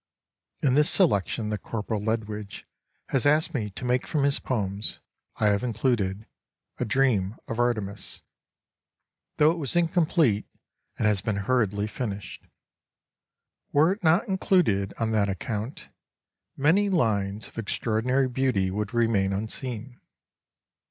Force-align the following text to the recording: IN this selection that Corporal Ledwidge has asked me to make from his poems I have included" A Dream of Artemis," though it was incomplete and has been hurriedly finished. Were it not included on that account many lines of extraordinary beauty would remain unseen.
IN 0.63 0.73
this 0.73 0.89
selection 0.89 1.49
that 1.49 1.59
Corporal 1.61 2.01
Ledwidge 2.01 2.65
has 3.09 3.27
asked 3.27 3.53
me 3.53 3.69
to 3.69 3.85
make 3.85 4.07
from 4.07 4.23
his 4.23 4.39
poems 4.39 4.99
I 5.35 5.49
have 5.49 5.61
included" 5.63 6.25
A 6.79 6.85
Dream 6.85 7.35
of 7.47 7.59
Artemis," 7.59 8.23
though 9.37 9.51
it 9.51 9.59
was 9.59 9.75
incomplete 9.75 10.47
and 10.97 11.05
has 11.07 11.21
been 11.21 11.35
hurriedly 11.45 11.85
finished. 11.85 12.47
Were 13.71 13.91
it 13.91 14.03
not 14.03 14.27
included 14.27 14.91
on 14.97 15.11
that 15.11 15.29
account 15.29 15.89
many 16.57 16.89
lines 16.89 17.47
of 17.47 17.59
extraordinary 17.59 18.27
beauty 18.27 18.71
would 18.71 18.95
remain 18.95 19.31
unseen. 19.31 19.99